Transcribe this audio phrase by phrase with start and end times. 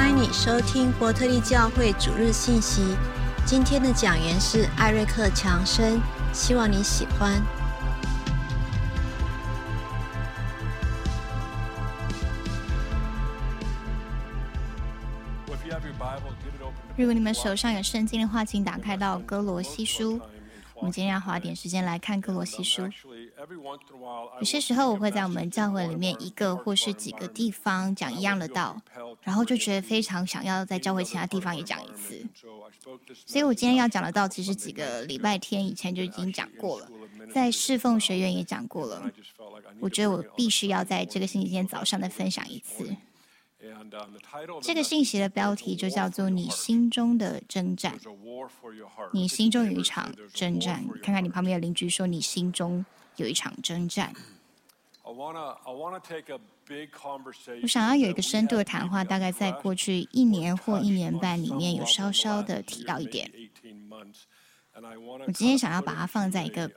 [0.00, 2.96] 欢迎你收听伯特利教会主日信息。
[3.44, 6.00] 今天的讲员是艾瑞克·强生，
[6.32, 7.38] 希望你喜欢。
[16.96, 20.18] 如果你们手上有圣经的话，请打开到哥罗西书。
[20.76, 22.88] 我们今天要花点时间来看哥罗西书。
[24.38, 28.80] 有些时候，我会在我们教会里面一个或是几个地方讲一样的道，
[29.22, 32.22] 然后就觉得非常想要在教会其他地方也讲一次。
[33.26, 36.90] 所以我今天要讲的道，其实几个礼拜天以前就已经讲过了，
[37.32, 39.10] 在侍奉学院也讲过了。
[39.80, 42.94] 我觉得我必须要在这个星期天早上再分享一次。
[44.62, 47.98] 这个信息的标题就叫做“你心中的征战”。
[49.12, 52.84] 你心中有一场征战，看看你旁边的邻居说：“你心中
[53.16, 54.14] 有一场征战。”
[57.62, 63.30] 我想要有一个深度的谈话，大概在过去一年或一年半里面有稍稍的提到一点。
[65.26, 66.70] 我今天想要把它放在一个。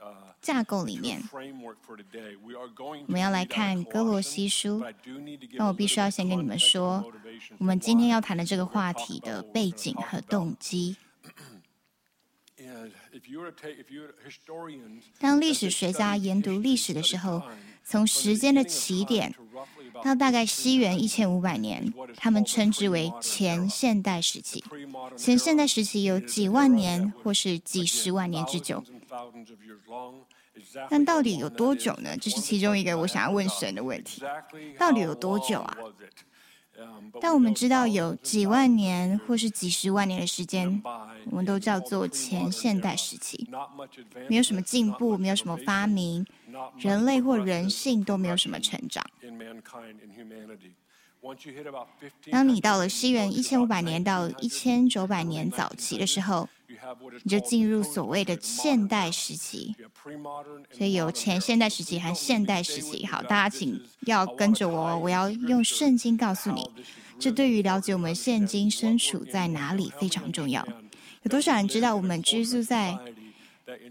[0.44, 1.22] 架构里面，
[3.06, 4.84] 我们要来看哥罗西书。
[5.52, 7.02] 那我必须要先跟你们说，
[7.56, 10.98] 我们今天要谈的这个话题的背景和动机。
[15.18, 17.42] 当历史学家研读历史的时候，
[17.84, 19.34] 从时间的起点
[20.02, 24.64] 到大概西元一千五百年，他们称之为前现代时期。
[25.16, 28.82] 前现代时期有几万年或是几十万年之久。
[30.88, 32.16] 但到底有多久呢？
[32.16, 34.22] 这是其中一个我想要问神的问题。
[34.78, 35.76] 到底有多久啊？
[37.20, 40.82] 但我们知道有几万年或是几十万年的时间，
[41.30, 43.48] 我们都叫做前现代时期。
[44.28, 46.26] 没有什么进步，没有什么发明，
[46.78, 49.04] 人类或人性都没有什么成长。
[52.30, 56.48] 当你到了西元一千五百年到一千九百年早期的时候。
[57.22, 59.74] 你就进入所谓的现代时期，
[60.70, 63.04] 所以有前现代时期和现代时期。
[63.06, 66.70] 好，大家请要跟着我，我要用圣经告诉你，
[67.18, 70.66] 这对于了解我们现今身处在哪里非常重要。
[71.22, 72.98] 有多少人知道我们居住在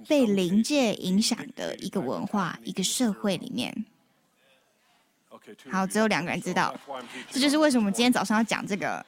[0.07, 3.85] 被灵界影响的一个文化、一个社会里面？
[5.69, 6.73] 好，只有两个人知道，
[7.29, 9.05] 这就是为什么我们今天早上要讲这个。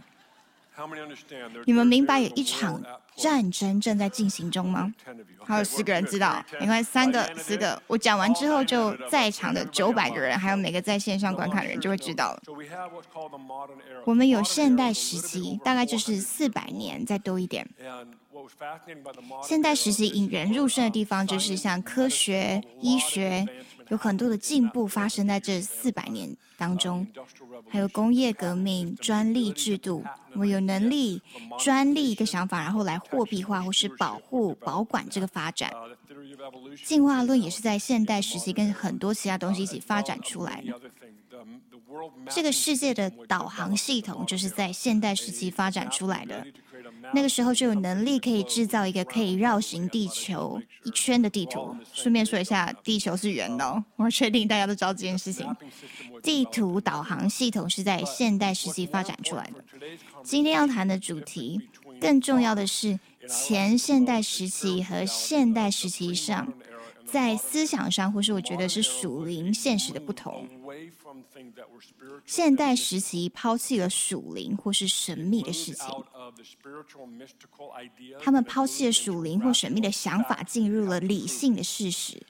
[1.66, 2.82] 你们明白有一场
[3.16, 4.94] 战争正在进行中吗？
[5.46, 12.42] 还有四个人知道，没关系，三个、四个，我讲完之后，就在场的九百个人，还有每个在线上观看的人就会知道了。
[14.04, 17.68] 我们有现代时期，大概就是四百年再多一点。
[19.44, 23.48] 现代时期引人入胜的地方，就是像科学、医学。
[23.90, 27.06] 有很多的进步发生在这四百年当中，
[27.70, 30.04] 还有工业革命、专利制度，
[30.34, 31.22] 我们有能力
[31.60, 35.72] 专利一个想法，然后来货币化或是保护、保管这个发展。
[36.84, 40.80] 进化论也是在现代时期跟很多其他东西一起发展出来的。
[42.30, 46.46] 这个世界的导航系统就是在现代时期发展出来的。
[47.16, 51.74] 那个时候就有能力可以制造一个可以绕行地球一圈的地图。
[51.94, 55.48] 顺便说一下，地球是圆的，我确定大家都知道这件事情。
[56.22, 59.64] 地图导航系统是在现代时期发展出来的。
[60.24, 61.62] 今天要谈的主题，
[62.02, 63.00] 更重要的是
[63.30, 66.52] 前现代时期和现代时期上，
[67.16, 70.46] 在思想上或是我觉得是属灵现实的不同。
[72.26, 75.88] 现代时期抛弃了属灵或是神秘的事情，
[78.20, 82.22] 他们抛弃了属灵或神秘的想法，进入了理性的事实。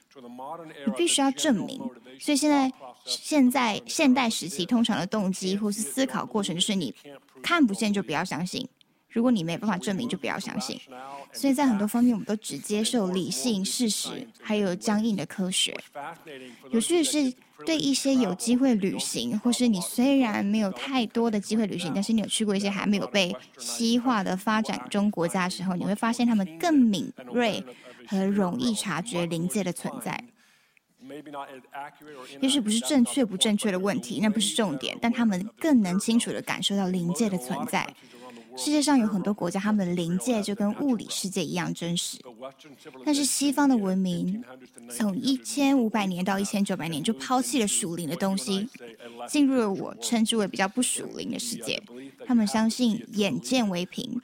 [0.86, 1.78] 你必须要证明。
[2.20, 2.72] 所以现在，
[3.04, 6.94] 现在现代时期通常的动机或是思考过程，就是你
[7.42, 8.68] 看不见就不要相信。
[9.08, 10.78] 如果你没办法证明，就不要相信。
[11.32, 15.74] 所以在很多方面，我们都只接受理性事实，还有僵硬的科学。
[16.70, 17.32] 有趣的是，
[17.64, 27.64] 对一些有机会旅行，或是你虽然没有太多的机会旅行，但是你有去过一些还没有被西化的发展中国家的时候，你会发现他们更敏锐
[28.06, 30.22] 和容易察觉临界的存在。
[32.40, 37.86] 也许不是正确不正确的问题，那不是重点，但他们更能清楚的感受到临界的存在。
[38.56, 42.18] 世界上有很多国家，他们的灵界就跟物理世界一样真实。
[43.04, 44.42] 但是西方的文明
[44.90, 48.68] 从一千五百年到一千九百年就抛弃了属灵的东西，
[49.28, 51.80] 进入了我称之为比较不属灵的世界。
[52.26, 54.20] 他们相信眼见为凭。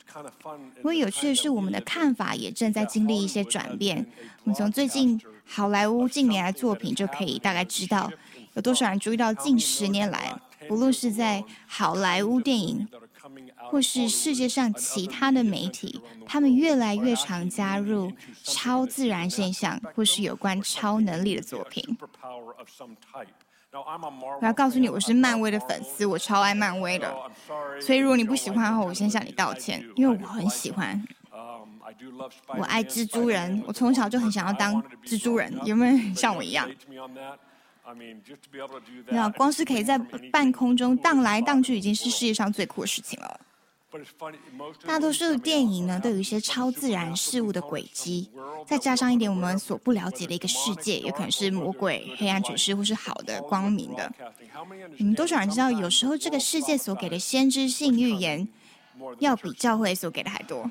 [0.77, 4.07] 不过有趣的是，我们的看法也正在经历一些转变。
[4.45, 8.11] 我们从最近好莱坞近年来作品就可以大概知道，
[8.55, 10.35] 有多少人注意到近十年来，
[10.67, 12.89] 不论是在好莱坞电影。
[13.71, 21.97] 或是世界上其他的媒体，他们越来越常加入超自然现象或是有关超能力的作品。
[23.73, 27.11] 我要告诉你，我是漫威的粉丝，我超爱漫威的。
[27.81, 31.03] 所以如果你不喜欢的话，我先向你道歉，因为我很喜欢。
[32.59, 35.53] 我爱蜘蛛人，我从小就很想要当蜘蛛人。
[35.65, 36.69] 有没有人像我一样？
[39.09, 39.99] 那光是可以在
[40.31, 43.41] 半空中荡来荡去，已经是世界上最酷的事情了。
[44.87, 48.31] 大多数电影呢，都有一些超自然事物的轨迹，
[48.67, 54.11] 再加上一点我们所不了解的一个世界，有可能是魔鬼、黑暗爵士，或是好的、光明的。
[54.97, 58.49] 你们多少人知道，有时候这个世界所给的先知性预言，
[59.19, 60.71] 要比教会所给的还多。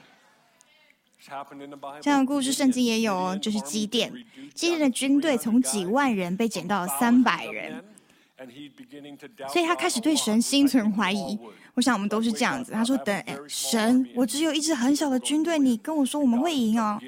[2.01, 4.11] 这样的故事圣经也有哦，就是基甸，
[4.55, 7.83] 基甸的军队从几万人被减到三百人，
[9.53, 11.37] 所以他开始对神心存怀疑。
[11.75, 12.73] 我想我们都是这样子。
[12.73, 16.99] 他说：“等神，我只有一支很小的军队，你跟我说我们会赢哦。”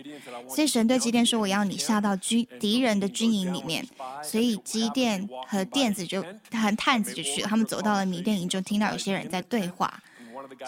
[0.48, 3.86] 所以神对基甸说：“我要你下到军敌人的军营里面。”
[4.24, 7.48] 所以基甸和垫子就和探子就去了。
[7.48, 10.02] 他们走到了米甸营中，听到有些人在对话。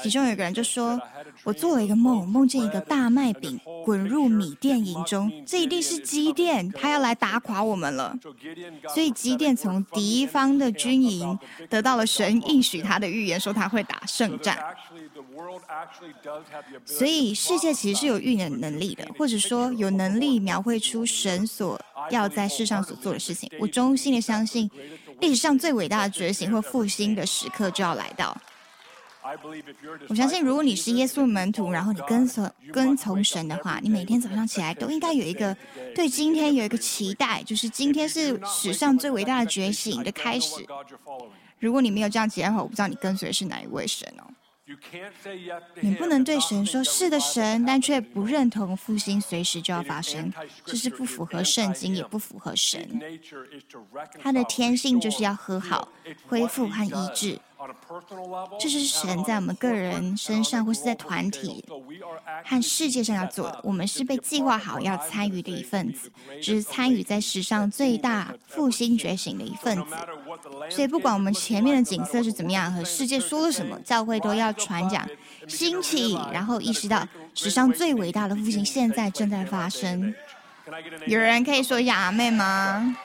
[0.01, 1.00] 其中有一个人就说
[1.44, 8.18] ：“我做了一个梦，梦见一个大麦饼滚入米店营中，这一定是基甸，他要来打垮我们了。”
[8.94, 11.38] 所以基甸从敌方的军营
[11.69, 14.57] 得到了神应许他的预言，说他会打胜战。
[16.86, 21.80] 所以世界其实是有预言能力的，或者说有能力描绘出神所
[22.10, 23.50] 要在世上所做的事情。
[23.60, 24.69] 我衷心的相信，
[25.19, 28.36] 历史上最伟大的觉醒或复兴的时刻就要来到。
[30.07, 35.56] 我相信，如果你是耶稣门徒，然后你跟从跟从神的话，你每天早上起来都应该有一个
[35.95, 40.66] 对今天有一个期待，就是今天是史上最伟大的觉醒的开始。
[41.60, 44.24] 如果你没有这样期待的话，我不知道你跟随的是哪一位神哦。
[45.81, 50.31] 你不能对神说是的神，但却不认同复兴随时就要发生，
[50.66, 53.00] 这是不符合圣经，也不符合神。
[54.19, 55.88] 他的天性就是要和好、
[56.27, 57.39] 恢复和医治。
[58.59, 61.63] 这是神在我们个人身上，或是在团体
[62.44, 63.59] 和世界上要做的。
[63.63, 69.95] 我们是被计划好要参与的一份子，只是参与在史上最大复兴觉醒的一份子。
[70.69, 75.07] 所以，不管我们前面的景色是怎么样，和世界说了什么，教会都要传讲
[75.47, 80.13] 兴起，然后意识到史上最伟大的复兴现在正在发生。
[81.06, 82.97] 有人可以说一下阿妹吗？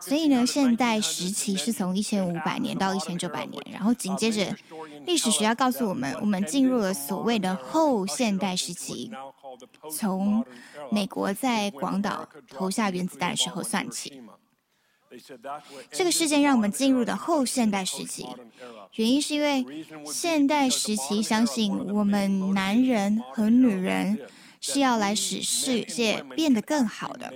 [0.00, 4.56] 所以呢，现代时期是从一千五百年到一千九百年，然后紧接着，
[5.04, 9.10] 历史学家告诉我们，我们进入了所谓的后现代时期，
[9.94, 10.44] 从
[10.90, 14.22] 美国在广岛投下原子弹的时候算起。
[15.90, 18.28] 这个事件让我们进入的后现代时期，
[18.94, 24.20] 原因是因为现代时期相信我们男人和女人
[24.60, 27.32] 是要来使世界变得更好的。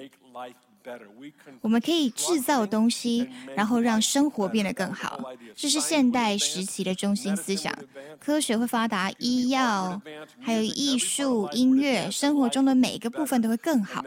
[1.61, 5.19] 我们可以制造东西，然后让生活变得更好。
[5.55, 7.73] 这是现代时期的中心思想。
[8.19, 10.01] 科学会发达，医药
[10.41, 14.05] 还有艺术、音乐，生活中的每一个部分都会更好。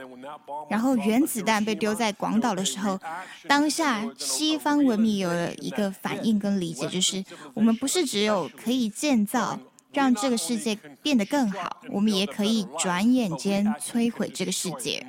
[0.69, 2.99] 然后原子弹被丢在广岛的时候，
[3.47, 7.23] 当下西方文明有了一个反应跟理解，就是
[7.53, 9.59] 我们不是只有可以建造，
[9.91, 15.05] 让这个世界变得更好，我们也可以转眼间摧毁这个世界。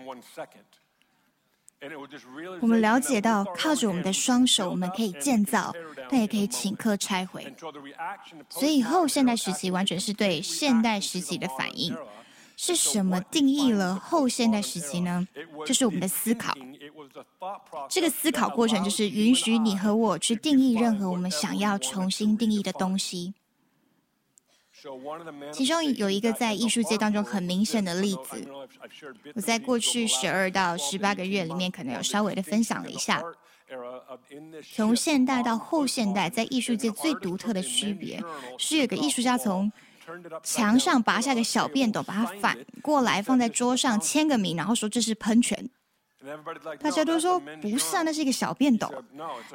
[2.61, 5.73] 我们了解到，靠着我们的双手，我们可以建造，
[6.11, 7.55] 但也可以请客拆毁。
[8.49, 11.97] 所以后现代时期完全是对现代时期的反应。
[12.61, 15.29] 是什么定义了后现代时期呢？
[15.65, 16.53] 就是我们的思考。
[17.89, 23.33] 这个思考过程就是允许你和我去定义任何我们想要重新定义的东西。
[25.53, 28.47] 其中有一个在艺术界当中很明显的例子，
[29.35, 33.23] 我在过去十二到十八个月里面可能有稍微的分享了一下。
[34.75, 38.23] 从现代到后现代，在艺术界最独特的区别
[38.59, 39.71] 是，有个艺术家从
[40.43, 45.69] 墙上拔下个小便斗，把它反过来放在桌上，签个名，然后说这是喷泉。
[46.81, 48.91] 大家都说不是啊，那是一个小便斗。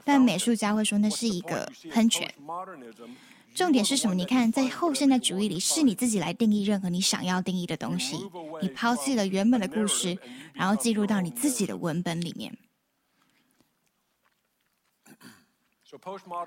[0.06, 2.32] 但美术家会说那是一个喷泉。
[3.54, 4.16] 重点是什么？
[4.16, 8.18] 你看，在后现代主义里，是你自己来定义任何你想要定义的东西。
[8.62, 10.18] 你抛弃了原本的故事，
[10.54, 12.58] 然后进入到你自己的文本里面。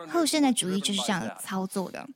[0.08, 2.08] 后现代主义就是这样操作的。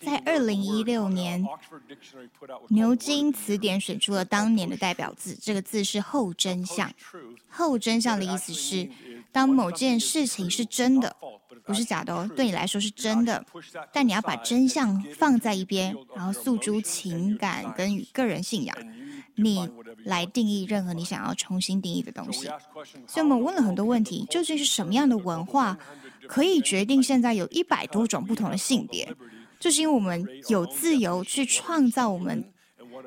[0.00, 1.44] 在二零一六年，
[2.68, 6.92] 牛津词典选出了当年的代表字，这个字是“后真相”。
[7.50, 8.88] 后真相的意思是，
[9.32, 11.16] 当某件事情是真的，
[11.64, 13.44] 不是假的哦，对你来说是真的，
[13.92, 18.76] 但你要把真相放在一边，然后诉诸情感跟个人信仰，
[19.34, 19.68] 你
[20.04, 22.46] 来定义任何你想要重新定义的东西。
[23.08, 25.76] 所以我们问了很多问题：究竟是什么样的文化？
[26.28, 29.14] 可以决定现在有一百多种不同的性别，
[29.58, 32.44] 就是因为我们有自由去创造我们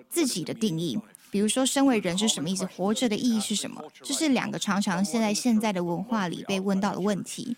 [0.09, 0.99] 自己的定义。
[1.29, 2.65] 比如说，身为人是什么意思？
[2.65, 3.83] 活着的意义是什么？
[4.01, 7.55] 这是两个常常现在现在的文化里被问到的问题。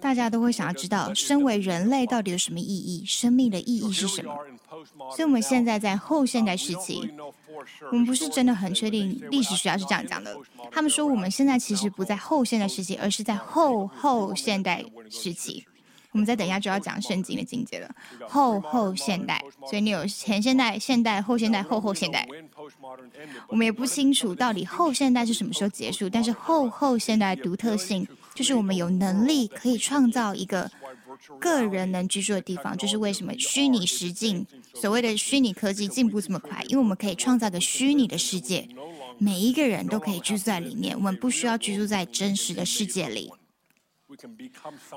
[0.00, 3.04] 大家都会想要知道，身为人类到底有什么意义？
[3.04, 4.34] 生命的意义是什么？
[5.14, 7.12] 所以，我们现在在后现代时期，
[7.90, 9.20] 我们不是真的很确定。
[9.30, 10.36] 历史学家是这样讲的，
[10.70, 15.66] 他们说我们现在其实不在后现代时期，而是在后后现代时期。
[16.12, 17.94] 我们再等一下就要讲圣经的境界了，
[18.26, 19.38] 后后现代。
[19.68, 22.26] 所以你有前现代、现代、后现代、后后现代。
[23.48, 30.70] 我们也不清楚到底后现代是什么时候结束，但是后后现代独特性就是我们有能力可以创造一个
[31.40, 32.76] 个人能居住的地方。
[32.76, 38.68] 就是为什么虚拟实境所谓的虚拟科技进步这么快，因为我们可以创造个虚拟的世界，
[39.18, 43.32] 每一个人都可以居住在里面，我们不需要居住在真实的世界里。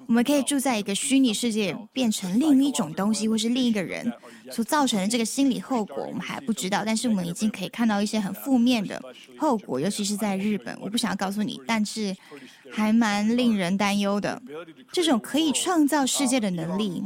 [0.07, 4.13] 我们可以住在一个虚拟世界，变成另一种东西，或是另一个人
[4.51, 6.83] 所造成的这个心理后果，我们还不知道。
[6.85, 9.01] 但是我们已经可以看到一些很负面的
[9.37, 10.77] 后果，尤其是在日本。
[10.79, 12.15] 我不想要告诉你，但是
[12.71, 14.41] 还蛮令人担忧的。
[14.91, 17.03] 这种可以创造世界的能力。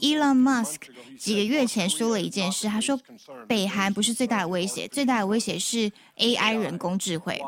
[0.00, 0.76] Elon Musk
[1.18, 2.98] 几个月前说了一件事，他说
[3.48, 7.40] 北韩不是最大的威胁，最大的威胁是 AI 人工智慧。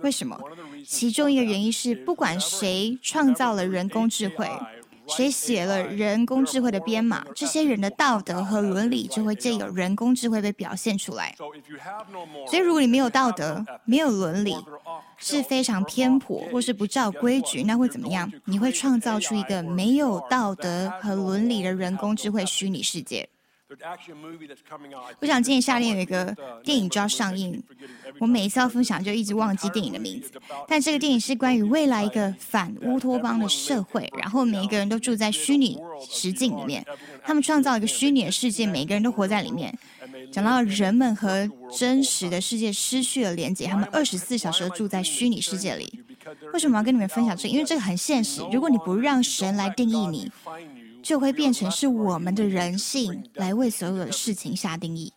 [0.00, 0.40] 为什么？
[0.84, 4.50] 其中一个原因是，不管谁创造了人工智慧。
[5.08, 7.24] 谁写了人工智慧的编码？
[7.34, 11.34] 这些人的道德和伦理就会借由人工智慧被表现出来。
[11.38, 14.56] 所以，如果你没有道德、没有伦理，
[15.16, 18.30] 是非常偏颇或是不照规矩，那会怎么样？
[18.44, 23.28] 你会创造出一个没有道德和伦理的人工智慧虚拟世界。
[25.20, 26.34] 我想今年夏天有一个
[26.64, 27.62] 电影就要上映，
[28.18, 30.32] 我每一次要分享就一直忘记电影的名字。
[30.66, 36.82] 但这个电影是关于未来一个反乌托邦的社会，然后每一个人都住在虚拟实境里面，
[37.22, 39.76] 他们创造一个虚拟的世界，每个人都活在里面。
[40.32, 41.46] 讲到人们和
[41.76, 45.92] 真实的世界失去了连接，他们二十四小时都住在虚拟世界里。
[46.54, 47.48] 为什么要跟你们分享这个？
[47.50, 48.42] 因为这个很现实。
[48.50, 50.32] 如果你不让神来定义你。
[51.08, 55.10] 就会变成是我们的人性来为所有的事情下定义。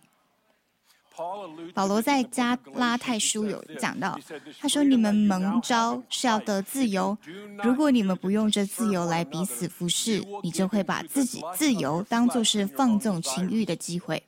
[1.74, 4.18] 保罗在加拉太书有讲到，
[4.58, 7.18] 他说：“你们蒙召是要得自由，
[7.62, 14.24] 如果你们不用这自由来彼此服侍，你就会把自己自由当做是放纵情欲的机会。”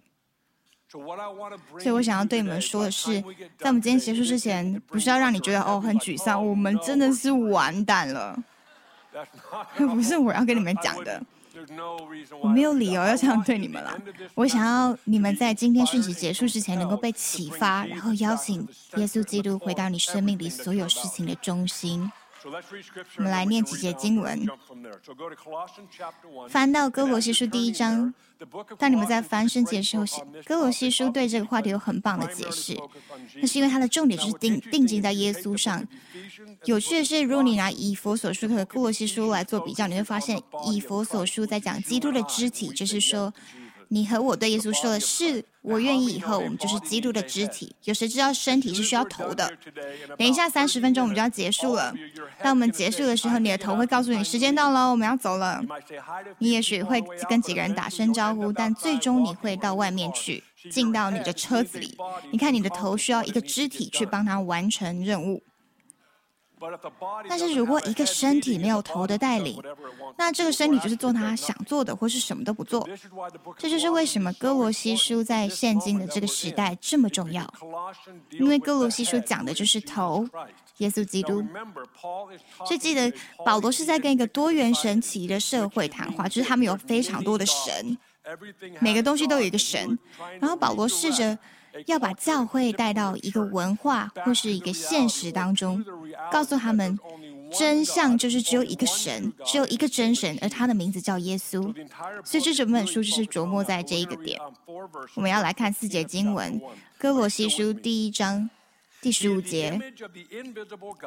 [0.91, 3.22] 所以我想要对你们说的是，
[3.58, 8.38] 在我们今天结束之前，不是要让你觉得哦很沮丧，我们真的是完蛋了。
[9.77, 11.24] 不是我要跟你们讲的。
[12.41, 13.98] 我没有理由要这样对你们了。
[14.36, 22.12] 我想要你们在今天讯息结束之前能够被启发，然后邀请耶稣基督回到你生命里所有事情的中心。
[22.45, 24.45] 我们来念几节经文。
[26.50, 28.13] 翻到哥罗西书第一章，
[28.77, 30.05] 当你们在翻圣经的时候，
[30.45, 32.77] 哥罗西书对这个话题有很棒的解释。
[33.35, 35.85] 那是因为它的重点就是定定睛在耶稣上。
[36.65, 43.33] 有趣的是，如果你拿以佛所书和哥罗西书来做比较，你会发现以佛所书在讲基督的肢体，就是说。
[43.93, 47.75] 你和我对耶稣说的是，我愿意以后我们就是基督的肢体。
[47.83, 49.47] 有谁知道身体是需要头的？
[50.17, 51.93] 等一下三十分钟我们就要结束了。
[52.41, 55.62] 当我们结束的时候，你的头会告诉你时间到了，我们要走了。
[56.39, 61.95] 你也许会跟几个人打声招呼，但最终你会到外面去，进到你的车子里。
[62.31, 65.43] 你看，你的头需要一个肢体去帮他完成任务。
[67.27, 69.62] 但是如果一个身体没有头的带领，
[70.17, 72.88] 那这个身体就是做他想做的，或是什么都不做。
[73.58, 77.51] 这就是为什么哥罗西书在现今的这个时代这么重要，
[78.32, 80.27] 因为哥罗西书讲的就是头，
[80.77, 81.43] 耶稣基督。
[82.65, 83.12] 所以记得
[83.46, 87.98] 保罗是在跟一个多元神奇的社会谈话，就是他们有非常多的神，
[88.79, 89.98] 每个东西都有一个神。
[90.39, 91.38] 然后保罗试着。
[91.88, 95.84] 要把教会带到一个文化或是一个现实当中，
[96.32, 96.98] 告诉他们
[97.51, 101.74] 真相就是只有一个神，只有一个真神，而他的名字叫耶稣。
[102.25, 104.39] 所以这整本书就是琢磨在这一个点。
[105.15, 106.60] 我们要来看四节经文，
[106.98, 108.50] 《哥罗西书》第一章
[109.01, 109.79] 第十五节，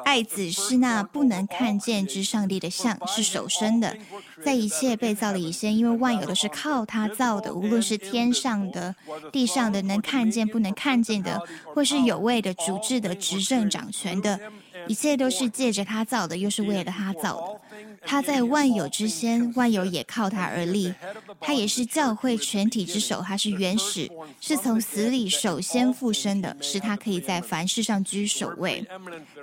[0.05, 3.97] 爱子是那不能看见之上帝的像，是手生的，
[4.45, 8.95] 在一切被造的以先，因为万有都是靠他造的，无论是天上的、
[9.33, 11.41] 地上的，能看见不能看见的，
[11.73, 14.39] 或是有位的、主治的、执政掌权的。
[14.87, 17.61] 一切都是借着他造的，又是为了他造的。
[18.05, 20.93] 他在万有之先，万有也靠他而立。
[21.41, 28.85] 他也是教会全体之首，他是原始，是从死里首先复生的，使他可以在凡事上居首位。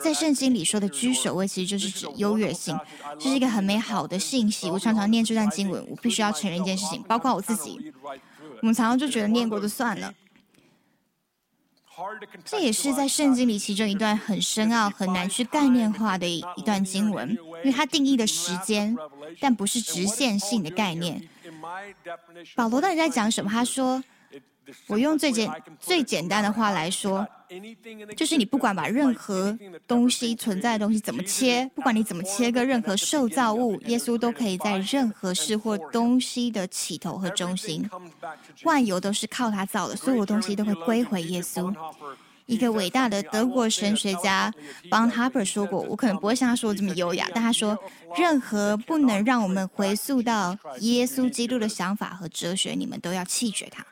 [0.00, 2.78] 在圣经里说的居首位，其实就是指优越性，
[3.18, 4.70] 这是一个很美好的信息。
[4.70, 7.78] 我常常念这段经文，我必须要承认一件事情，包括我自己，
[8.62, 10.12] 我们常常就觉得念过就算了。
[12.44, 17.30] 这也是在圣经里其中一段很深奥、很难去概念化的一段经文，
[17.62, 18.96] 因为它定义的时间，
[19.40, 21.28] 但不是直线性的概念。
[22.54, 23.50] 保罗到底在讲什么？
[23.50, 24.02] 他说。
[24.86, 25.46] 我用最简
[25.78, 27.28] 最简单的话来说，
[28.16, 29.56] 就是你不管把任何
[29.86, 37.88] 东西存在的东西怎么切，不管你怎么切割任何受造物，耶稣都可以在任何事或东西的起头和中心。
[38.64, 41.74] 万有都是靠他造的，所有东西都会归回耶稣。
[42.46, 44.52] 一个伟大的德国神学家
[44.90, 47.78] Bonhoeffer 说过，我可能不会像他说的这么优雅，但他说，
[48.18, 53.82] 任何不能让我们回溯到耶稣基督的想法和哲学，你们都要弃绝它。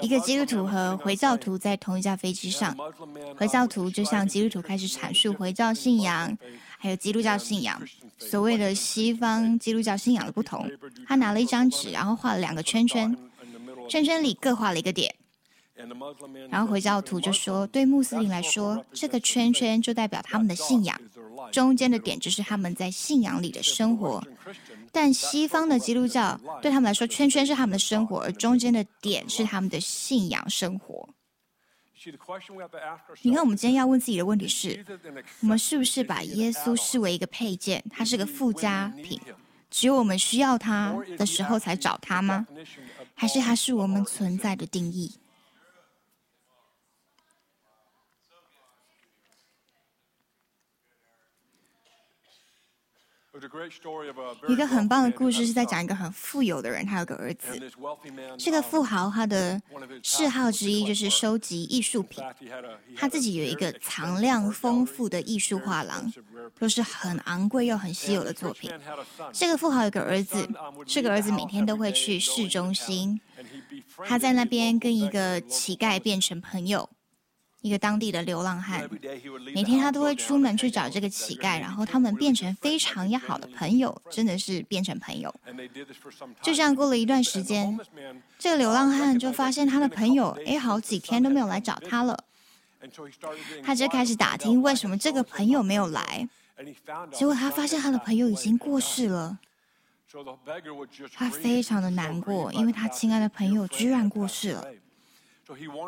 [0.00, 2.76] 一个基督徒和回教徒在同一架飞机上，
[3.36, 6.36] 回教徒就向基督徒开始阐述回教信仰，
[6.78, 7.80] 还有基督教信仰，
[8.18, 10.70] 所谓的西方基督教信仰的不同。
[11.06, 13.16] 他拿了一张纸，然后画了两个圈圈，
[13.88, 15.14] 圈圈里各画了一个点。
[16.48, 20.98] 然后回教徒就说，对穆斯林来说，这个圈圈就代表他们的信仰，
[21.52, 24.22] 中间的点就是他们在信仰里的生活。
[24.92, 31.08] 但西方的基督教对他们来说，圈圈是他们的生活，而中间的点是他们的信仰生活。
[33.22, 34.84] 你看，我们今天要问自己的问题是：
[35.40, 37.82] 我们是不是把耶稣视为一个配件？
[37.90, 39.20] 它是个附加品，
[39.70, 42.46] 只有我们需要它的时候才找它吗？
[43.14, 45.12] 还是它是我们存在的定义？
[54.48, 57.48] 一个很棒的故事是在讲一个很富有的人，他有个儿子。
[58.38, 59.60] 这个富豪他的
[60.02, 62.24] 嗜好之一就是收集艺术品，
[62.96, 66.12] 他自己有一个藏量丰富的艺术画廊，
[66.58, 68.70] 都是很昂贵又很稀有的作品。
[69.32, 70.48] 这个富豪有个儿子，
[70.86, 73.20] 这个儿子每天都会去市中心，
[74.06, 76.88] 他在那边跟一个乞丐变成朋友。
[77.66, 78.88] 一个当地的流浪汉，
[79.52, 85.34] 每天他都会出门去找这个乞丐，然后他们变成非常要好的朋友，真的是变成朋友。
[86.40, 87.76] 就这样过了一段时间，
[88.38, 92.16] 这个流浪汉就发现他的朋友，哎，好几天都没有来找他了。
[93.64, 96.28] 他就开始打听为什么这个朋友没有来，
[97.12, 99.36] 结果他发现他的朋友已经过世了。
[101.12, 104.64] 他非常的难过，因为他亲爱的朋友居然过世了。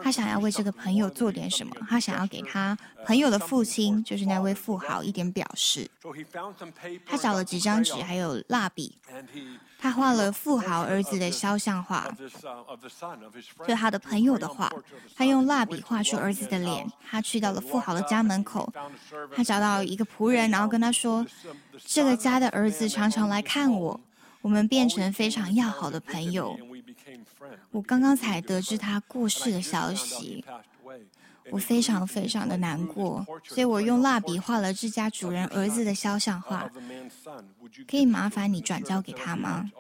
[0.03, 5.89] 他想要为这个朋友做点什么，他想要给他朋友的父亲，就是那位富豪一点表示。
[7.05, 8.97] 他找了几张纸，还有蜡笔，
[9.79, 12.09] 他画了富豪儿子的肖像画，
[13.67, 14.73] 就他的朋友的画。
[15.17, 16.89] 他用蜡笔画出儿子的脸。
[17.11, 18.73] 他去到了富豪的家门口，
[19.35, 21.27] 他找到一个仆人，然后跟他说
[21.85, 24.01] ：“这个家的儿子常常来看我，
[24.43, 26.57] 我们变成非常要好的朋友。”
[27.71, 30.45] 我刚刚才得知他过世的消息，
[31.51, 36.71] 我非常非常的难过，所以我用蜡笔画了这家主人儿子的肖像画。
[37.87, 39.71] 可以麻烦你转交给他吗？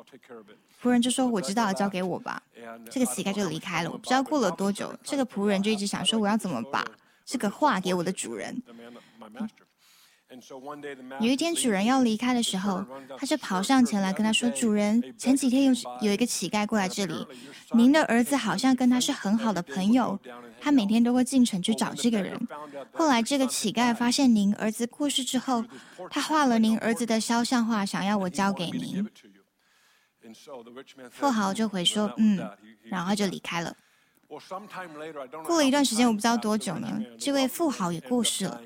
[0.80, 2.40] 仆人就说：“我知道，交给我吧。”
[2.88, 3.90] 这个乞丐就离开了。
[3.90, 6.86] 我不知道过了多久，这个仆人就一直想说：“我要怎么把
[7.24, 8.62] 这个画给我的主人？”
[11.20, 12.84] 有一天，主人要离开的时候，
[13.16, 17.26] 他就跑上前来跟他说：“主人，前几天有有一个乞丐过来这里，
[17.72, 20.18] 您的儿子好像跟他是很好的朋友，
[20.60, 22.38] 他每天都会进城去找这个人。
[22.92, 25.64] 后来，这个乞丐发现您儿子过世之后，
[26.10, 29.08] 他画了您儿子的肖像画，想要我交给您。”
[31.10, 32.46] 富豪就回说：“嗯。”
[32.84, 33.74] 然后就离开了。
[35.46, 38.60] 过了一段时间，我不知道多久呢，这位富豪也过世了。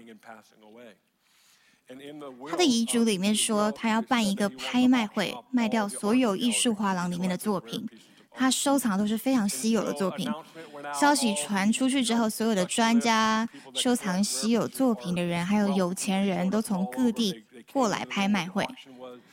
[2.48, 7.88] 他的遗嘱里面说，他要办一个拍卖会，卖掉所有艺术画廊里面的作品。
[8.34, 10.26] 他收藏都是非常稀有的作品。
[10.98, 18.66] 消息传出去之后，所有的专家、收藏稀有作品的人，还有有钱人都从各地过来拍卖会。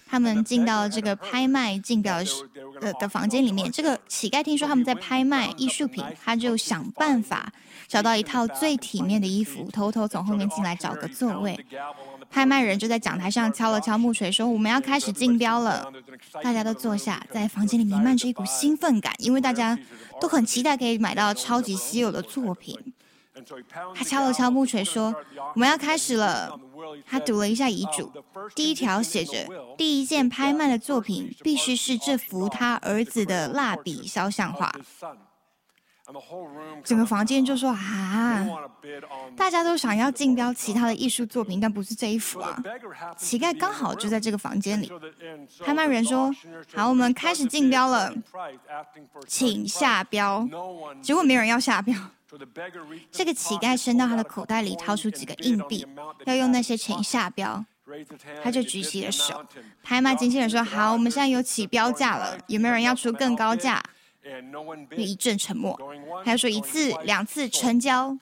[0.06, 2.18] 他们进到这个拍卖竞标
[2.82, 7.54] 呃的房间里面，这个乞丐听说他们在拍卖艺术品，他就想办法
[7.90, 11.66] 找到一套最体面的衣服，偷偷从后面进来找个座位。
[12.30, 15.92] 拍卖人就在讲台上敲了敲木锤，说：“我们要开始竞标了。”
[16.44, 19.76] 大家都坐下，在房间里弥漫着一股兴奋感，因为大家
[20.22, 22.78] 都很期待可以买到超级稀有的作品。
[23.96, 25.16] 他敲了敲木锤，说
[25.56, 26.60] ：“我们要开始了。”
[27.10, 28.12] 他读了一下遗嘱，
[28.54, 34.72] 第一条写着：“第一件拍卖的作品必须是这幅他儿子的蜡笔肖像画。”
[36.84, 38.46] 整个房间就说啊，
[39.38, 42.60] 大家都想要竞标其他的艺术作品，但不是这一幅啊。
[43.16, 44.92] 乞丐刚好就在这个房间里。
[45.64, 46.34] 拍卖人说
[46.74, 48.12] ：“好，我们开始竞标了，
[49.28, 50.48] 请下标。”
[51.02, 51.96] 结果没有人要下标。
[53.12, 55.86] 这个乞丐伸到他的口袋里，掏出几个硬币，
[56.26, 57.64] 要用那些钱下标。
[58.44, 59.44] 他就举起了手。
[59.84, 63.82] 拍卖经纪人说：“好，我们现在有起标价了，有没有人要出更高价？”
[64.96, 65.80] 一阵沉默，
[66.26, 68.18] 他说一次、两次成交。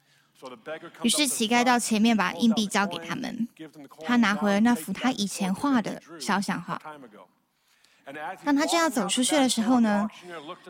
[1.02, 3.48] 于是乞丐到前面把硬币交给他们，
[4.06, 6.80] 他拿回了那幅他以前画的肖像画。
[8.46, 10.08] 当他正要走出去的时候呢，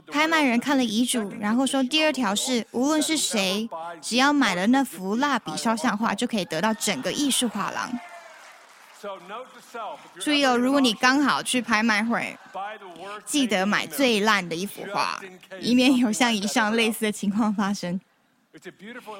[0.07, 3.69] 拍卖人看了遗嘱，然后说第二条是无论是谁，
[4.01, 7.91] 只要买了那幅蜡笔肖像画，就可以得到整个艺术画廊。
[10.19, 12.37] 注意哦，如果你刚好去拍卖会，
[13.25, 15.21] 记得买最烂的一幅画，
[15.59, 17.99] 以免有像以上类似的情况发生。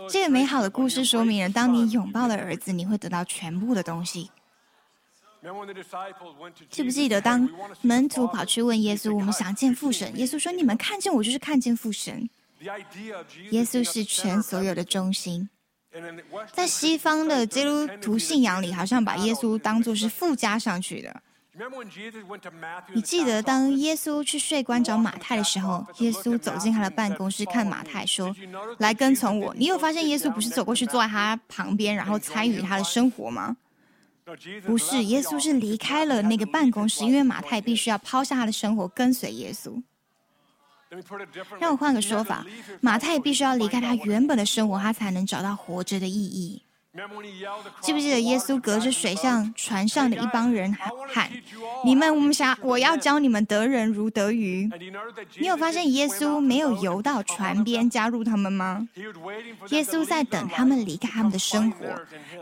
[0.09, 4.31] 这个美好的故事说明了，当你拥抱了儿子，你会得到全部的东西。
[6.69, 7.47] 记不记得当
[7.81, 12.27] 门徒跑去问耶稣：“我们想见父神。”耶稣说：“你们看见我，就是看见父神。”
[13.51, 15.47] 耶稣是全所有的中心。
[16.53, 21.21] 在西方的基督徒信仰里，好像把耶稣当作是附加上去的。
[22.93, 28.35] 你记得当耶稣去税关找马太的时候，耶稣走进他的办公室，看马太说
[28.77, 33.57] ：“来跟从我。”你有发现耶稣不是走过去坐在他旁边，然后参与他的生活吗？
[34.67, 39.81] 不是，耶稣是离开了那个办公室，因为马太必须要抛下他的生活，跟随耶稣。
[41.59, 42.45] 让我换个说法，
[42.81, 46.63] 马太必须要离开他原本的生活，他才能找到活着的意义。
[47.79, 50.75] 记不记得耶稣隔着水向船上的一帮人
[51.13, 51.29] 喊
[51.85, 54.67] ：“你们，我们想，我要教你们得人如得鱼。”
[55.37, 58.87] 你有发现耶稣没有游到船边加入他们吗？
[59.69, 61.85] 耶稣在等他们离开他们的生活，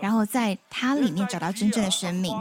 [0.01, 2.33] 然后在他里面找到真正的生命。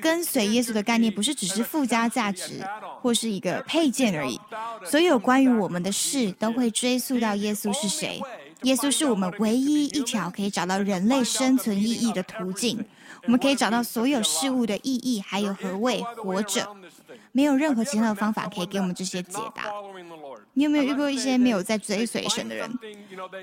[0.00, 2.64] 跟随耶稣的概念不是只是附加价值
[3.00, 4.40] 或是一个配件而已，
[4.84, 8.20] 所有关于我们的事都会追溯到耶稣是谁。
[8.62, 12.84] 耶稣是我们唯一一条可以找到人类生存意义的途径。
[13.24, 16.66] 我们可以找到所有事物的意义，还有何谓活着。
[17.32, 19.64] 没有任何其他的方法可以给我们这些解答。
[20.60, 22.70] 你有没有遇过一些没有在追随神的人？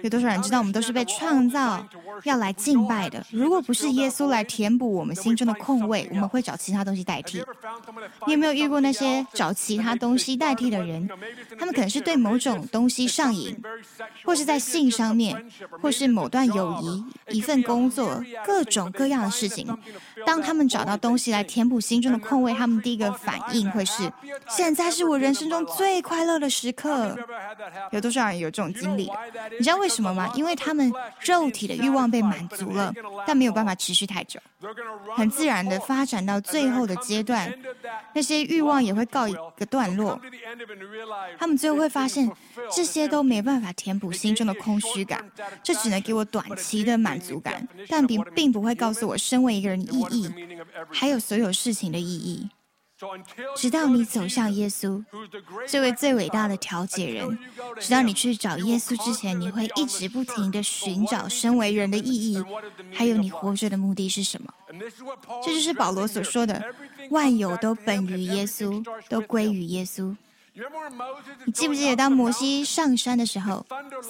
[0.03, 1.83] 有多少人知道我们都是被创造
[2.25, 3.25] 要来敬拜的？
[3.31, 7.43] 如果不是耶稣来填补我们心中的空位，我们会找其他东西代替。
[8.27, 11.09] 你有没有遇过那些找其他东西代替的人？
[11.57, 13.57] 他们可能是对某种东西上瘾，
[14.23, 15.43] 或是在性上面，
[15.81, 19.75] 或是某段友谊、一份工作、各种各样的事情。
[20.23, 24.07] 当他们找到东西来填补心中的空位，他们第一个反应会是：
[24.47, 27.06] 现在是我人生中最快乐的时刻。
[27.91, 29.09] 有多少人有这种经历？
[29.57, 30.31] 你知道为什么吗？
[30.35, 30.91] 因为他们
[31.21, 32.93] 肉体的欲望被满足了，
[33.25, 34.39] 但没有办法持续太久，
[35.15, 37.53] 很自然的发展到最后的阶段，
[38.13, 40.19] 那些欲望也会告一个段落。
[41.37, 42.31] 他们最后会发现，
[42.71, 45.23] 这些都没办法填补心中的空虚感，
[45.63, 50.31] 这只能给我短期的满足感，但并并不会告诉我身为一个人的意义，
[50.91, 52.49] 还有所有事情的意义。
[53.55, 55.03] 直到你走向耶稣，
[55.67, 57.37] 这位最伟大的调解人，
[57.79, 62.43] 直到你去找耶稣之前，你会一直不停的寻找身为人的意义，
[62.91, 64.51] 还有你活着的目的是什么。
[65.45, 66.63] 这就是保罗所说的：
[67.11, 70.15] 万有都本于耶稣，都归于耶稣。
[71.45, 73.63] 你记不记得当摩西上山的时候，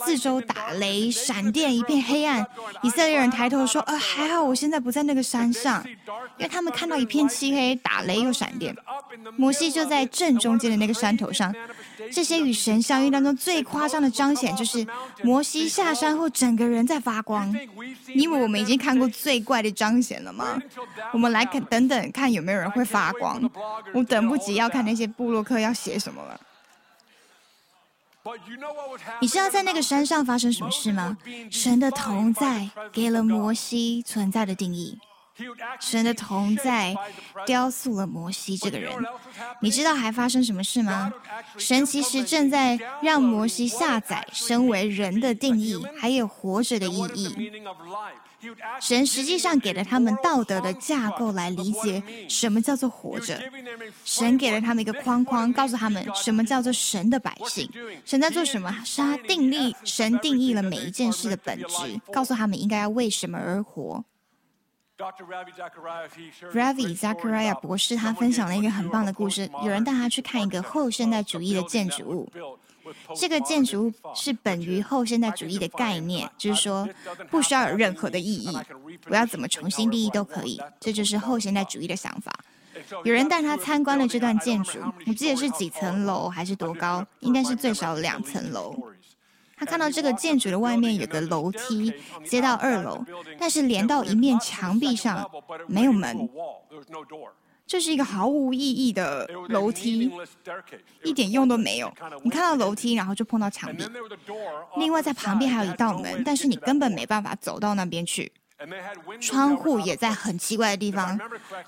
[0.05, 2.45] 四周打雷、闪电，一片黑暗。
[2.81, 5.83] 以色列人抬头说：“呃，还好我现在不在那个山上，
[6.38, 8.75] 因为他们看到一片漆黑，打雷又闪电。”
[9.36, 11.53] 摩西就在正中间的那个山头上。
[12.12, 14.86] 这些与神相遇当中最夸张的彰显，就是
[15.23, 17.53] 摩西下山后，整个人在发光。
[18.13, 20.62] 你以为我们已经看过最怪的彰显了吗？
[21.12, 23.41] 我们来看，等等看有没有人会发光。
[23.93, 26.37] 我等不及要看那些布洛克要写什么了。
[29.20, 31.18] 你知道在那个山上发生什么事吗？
[31.52, 34.98] 神的同在给了摩西存在的定义。
[35.80, 36.96] 神的同在
[37.46, 38.92] 雕塑了摩西这个人。
[39.62, 41.13] 你知道还发生什么事吗？
[41.60, 47.52] 神其实正在让摩西下载身为人的定义，还有活着的意义。
[48.79, 53.41] 神实际上给了他们道德的架构来理解什么叫做活着。
[54.03, 57.69] 神给了他们一个框框，告诉他们什么叫做神的百姓。
[58.05, 58.71] 神在做什么？
[58.86, 64.03] 是他定义，神定义了每一件事的本质，告诉他们应该要为什么而活。
[66.53, 72.31] Ravi Zachariah 博士他分享了一个很棒的故事，有人带他去看一个后现代主义的建筑物。
[73.15, 76.88] 这个建筑物是本于后现代主义的概念，就是说
[77.30, 78.58] 不需要有任何的意义，
[79.10, 80.62] 我要怎么重新定义都可以。
[80.80, 82.34] 这就是后现代主义的想法。
[83.04, 87.06] 有人带他参观了这段建筑，我记得是几层楼还是多高？
[87.21, 88.76] 应该是最少两层楼。
[89.60, 91.91] 他看到这个建筑的外面有个楼梯
[92.23, 93.04] 接到二楼，
[93.39, 95.28] 但是连到一面墙壁上
[95.67, 96.30] 没有门。
[97.67, 100.10] 这是一个毫无意义的楼梯，
[101.03, 101.93] 一点用都没有。
[102.23, 103.84] 你看到楼梯，然后就碰到墙壁。
[104.77, 108.32] 另外，在旁边还有一道门，但是你根本没办法走到那边去。
[109.22, 111.20] 窗户也在很奇怪的地方。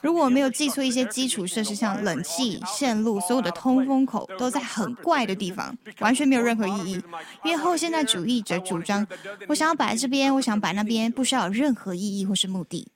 [0.01, 7.03] 如果我没有记错，一些基础设施像冷气、线路、所有的通风口都在很怪的地方，完全没有任何意义。
[7.43, 9.05] 因为后现代主义者主张，
[9.47, 12.87] 我想要摆这边，我想摆那边，不需要有任何意义或是目的。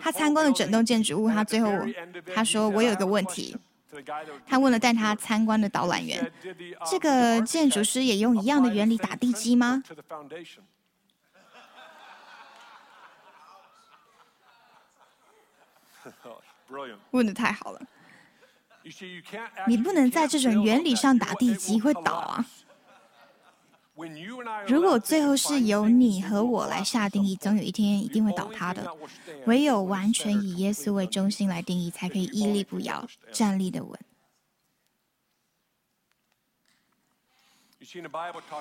[0.00, 1.70] 他参观了整栋建筑物，他最后
[2.34, 3.56] 他说：“我有一个问题。”
[4.46, 6.30] 他问了带他参观的导览员
[6.90, 9.82] ：“这个建筑师也用一样的原理打地基吗？”
[17.10, 17.80] 问的太好了，
[19.66, 22.46] 你不能在这种原理上打地基，会倒啊。
[24.68, 28.94] 如果最后是由你和我来下定义，总有一天一定会倒塌的。
[29.46, 33.98] 唯有完全以耶稣为中心来定义，才可以屹立不摇，站立的稳。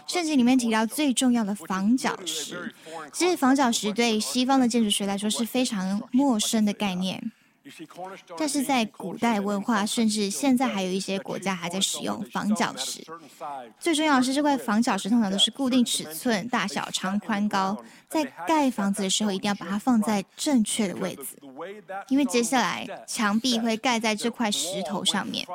[0.07, 2.73] 圣经里面提到最重要的防角石，
[3.11, 7.31] 其实防角石对西方的建筑学来说是非常陌生的概念。
[8.37, 13.03] 但是在古代文化，甚至现在还有一些国家还在使用防角石。
[13.79, 17.77] 最重要的是，这块防角石通常都是固定尺寸、大小、长、宽、高。
[18.07, 21.37] 在盖房子的时候，一定要把它放在正确的位置，
[22.07, 25.45] 因为接下来墙壁会盖在这块石头上面。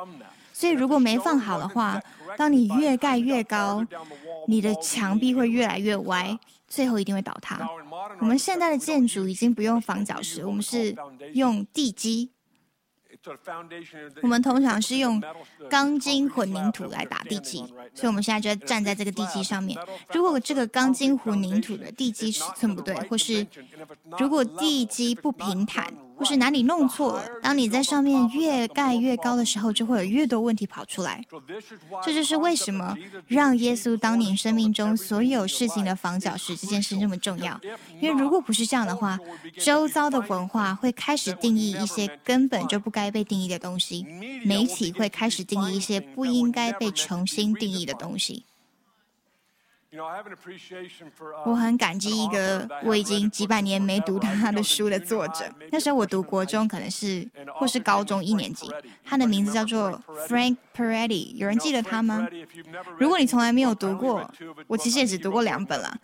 [0.51, 1.99] 所以如果没放好的话，
[2.37, 3.83] 当你越盖越高，
[4.47, 6.37] 你的墙壁会越来越歪。
[6.67, 7.69] 最后一定会倒塌。
[8.19, 10.95] 我们现在的建筑已经不用防角石，我们是
[11.33, 12.31] 用地基。
[14.21, 15.21] 我们通常是用
[15.69, 17.59] 钢筋混凝土来打地基，
[17.93, 19.79] 所以我们现在就要站在这个地基上面。
[20.13, 23.47] 如果这个钢筋混凝土的地基尺寸不对，或是
[24.19, 25.93] 如果地基不平坦。
[26.23, 27.25] 或是哪里弄错了？
[27.41, 31.21] 当你在上面越盖越高的时候，就会有越多问题跑出来。
[32.01, 32.95] 这就是为什么
[33.27, 37.59] 让耶稣当你生命中所有事情的房角石这件事那么重要。
[37.99, 39.19] 因为如果不是这样的话，
[39.59, 44.05] 周遭的文化会开始定义一些根本就不该被定义的东西，
[44.45, 48.45] 媒体会开始定义一些不应该被重新定义的东西。
[51.45, 55.45] 我很感激一个我已经几百年没读他的书的作者。
[55.71, 58.71] 那时候我读国中，可能是或是高中一年级。
[59.03, 62.27] 他的名字叫做 Frank Peretti，有人记得他吗？
[62.97, 64.29] 如果你从来没有读过，
[64.67, 65.95] 我其实也只读过两本了。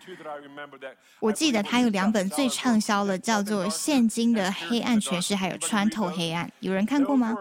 [1.20, 6.46] 我记得他有两本最畅销的，叫做《现今的黑暗诠释》，还有《穿透黑暗》。
[6.60, 7.36] 有人看过吗？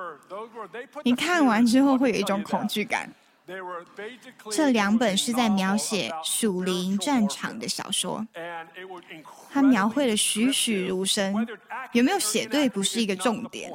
[1.05, 3.11] 你看完之后会有一种恐惧感。
[4.51, 8.27] 这两本是在描写属灵战场的小说，
[9.51, 11.47] 他描绘的栩栩如生。
[11.93, 13.73] 有没有写对不是一个重点，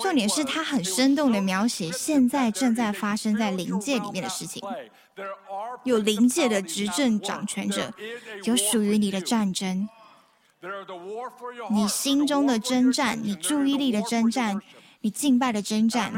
[0.00, 4.62] 重点是他很生动的描写现在正在发生在灵界里面的事情。
[5.84, 7.92] 有灵界的执政掌权者，
[8.44, 9.86] 有属于你的战争，
[11.70, 14.62] 你心中的征战，你注意力的征战。
[15.00, 16.12] 你敬拜的征战，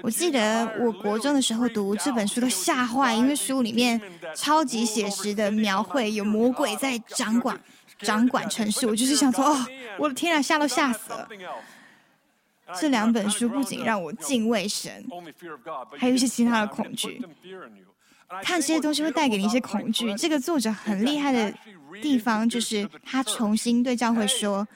[0.00, 4.00] 我记得我国中的时候读这本书都吓坏，因为书里面
[4.36, 7.60] 超级写实的描绘有魔鬼在掌管
[7.98, 9.66] 掌管城市，我就是想说，哦，
[9.98, 11.28] 我的天啊，吓都吓死了。
[12.78, 15.04] 这两本书不仅让我敬畏神，
[15.98, 17.20] 还有一些其他的恐惧。
[18.42, 20.14] 看这些东西会带给你一些恐惧。
[20.14, 21.52] 这个作者很厉害的
[22.00, 24.66] 地方就是他重新对教会说。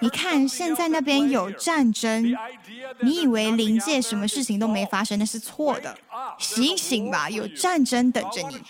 [0.00, 2.36] 你看，现在那边有战争，
[3.00, 5.96] 你以为临界什么事情都没发生，那是错的。
[6.38, 8.60] 醒醒吧，有战争等着你。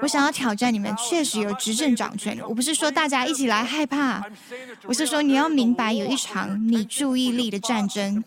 [0.00, 2.38] 我想要挑战你们，确实有执政掌权。
[2.48, 4.24] 我不是说大家一起来害怕，
[4.84, 8.24] 我是说你要明白，有一场你注意力的战争，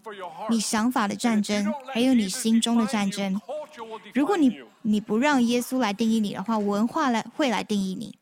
[0.49, 3.39] 你想法的战争，还有你心中的战争。
[4.13, 8.18] 如果你你不让耶稣来定义你的话，文化来会来定义你。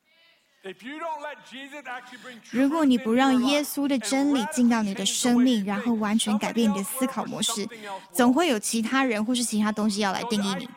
[2.51, 7.67] 如果你不让耶稣的真理进到你的生命，然后完全改变你的思考模式，
[8.11, 10.69] 总会有其他人或是其他东西要来定义你。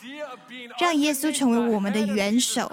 [0.79, 2.71] 让耶稣成为我们的元首，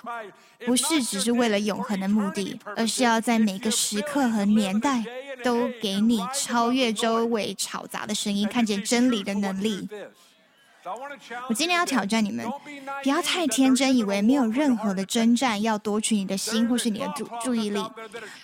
[0.66, 5.04] 不是只是为了永恒的目的，而是要在每个时刻和年代
[5.44, 9.88] 都给你超越周围吵杂的声音，看见真理的能力。
[11.48, 12.46] 我今天要挑战你们，
[13.04, 17.84] 不要太天真，以为没有任何的征战要夺取你的心或是你的注注意力。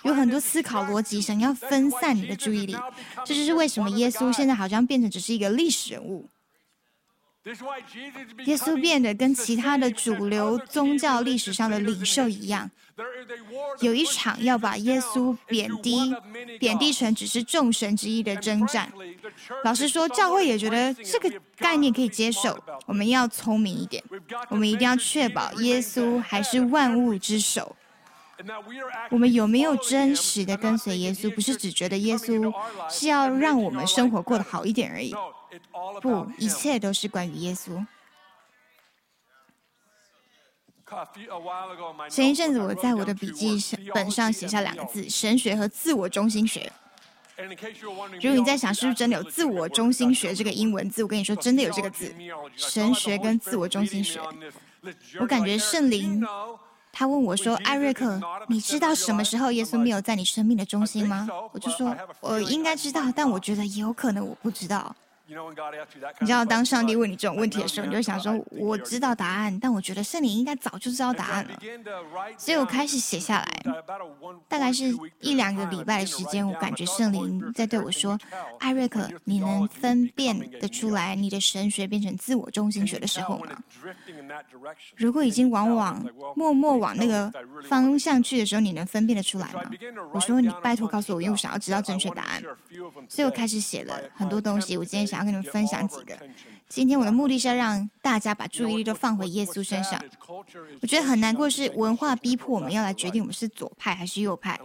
[0.02, 2.76] 有很多思考逻辑想要分散你的注意力，
[3.24, 6.28] 这就是为什么耶稣现在好像变成只是一个历史人物。
[8.46, 12.70] 耶稣变得跟其他的主流宗教历史上的领袖一样。
[13.80, 16.14] 有一场要把耶稣贬低、
[16.60, 18.90] 贬低成只是众神之一的征战。
[19.64, 22.56] 老实说，教会也觉得这个概念可以接受。
[22.86, 24.02] 我们要聪明一点，
[24.48, 27.74] 我们一定要确保耶稣还是万物之首。
[29.10, 31.28] 我们有没有真实的跟随耶稣？
[31.34, 32.52] 不是只觉得耶稣
[32.88, 35.12] 是要让我们生活过得好一点而已。
[36.00, 37.84] 不，一切都是关于耶稣。
[42.10, 43.58] 前一阵子，我在我的笔记
[43.92, 46.70] 本上写下两个字：神学和自我中心学。
[48.22, 52.14] 如果你在想是不是真的有自我中心学这个英文字，我跟你说，真的有这个字，
[52.54, 54.20] 神学跟自我中心学。
[55.18, 56.24] 我感觉圣灵，
[56.92, 64.94] 他问我说：“艾瑞克，你知道什么时候耶稣没有在你生命的中心吗？”我就说：“我应该知道，但我觉得也有可能我不知道。”
[65.26, 71.58] 你知道，当上帝问你这种问题的时候，你就想说：“我知道答案，但我觉得圣灵应该早就知道答案了。”
[72.36, 73.62] 所以我开始写下来，
[74.48, 78.18] 大概是一两个礼拜的时间，我感觉圣灵在对我说
[78.60, 83.56] ：“艾瑞克，你能分辨得出来你的神学变成自我中心学的时候吗？
[84.96, 86.04] 如果已经往往
[86.36, 87.32] 默默往那个
[87.66, 89.62] 方向去的时候，你能分辨得出来吗？”
[90.12, 92.42] 我说：“你拜托告诉我，因为我想要知道正确答案。”
[93.08, 94.76] 所以我开始写了很多东西。
[94.76, 96.16] 我今天想要跟你们分享几个。
[96.68, 100.02] 今天我的目的是要让大家把注意力都放回耶稣身上。
[100.80, 104.58] 我觉得很难过是文化逼迫我们要来决定我们是左派还是右派。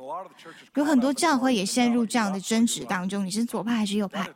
[0.75, 4.27] 有很多教会也陷入这样的争执当中：你是左派还是右派？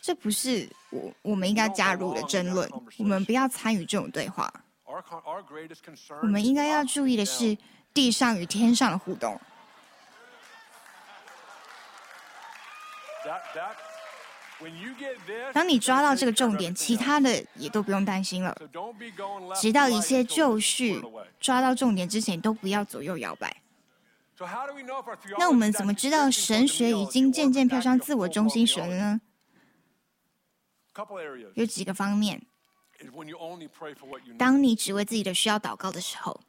[0.00, 2.70] 这不是我我们应该加入的争论。
[2.98, 4.50] 我们不要参与这种对话。
[6.22, 7.56] 我们应该要注意的是
[7.92, 9.38] 地上与天上的互动。
[15.52, 18.56] 当你抓到这个重点，其他的也都不用担心了。
[19.60, 21.02] 直到一切就绪，
[21.40, 23.62] 抓到重点之前，都不要左右摇摆。
[25.38, 29.20] 那我们怎么知道神学已经渐渐飘向自我中心神了呢？
[31.54, 32.42] 有几个方面。
[34.38, 36.40] 当你只为自己的需要祷告的时候。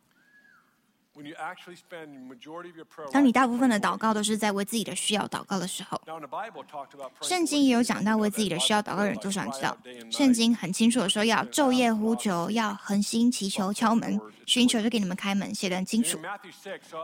[3.12, 6.02] 当你大部分的祷告都是在为自己的需要祷告的时候，
[7.22, 9.78] 圣经也有讲到为自己的需要祷告的人多少知道？
[10.10, 16.18] 圣经很清楚的说，要昼夜呼求，要恒心祈求，敲门寻求就给你们开门，写的很清楚。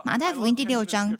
[0.04, 1.14] 马太福音第六章，